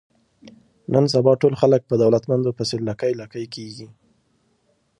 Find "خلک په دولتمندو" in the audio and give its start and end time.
1.61-2.55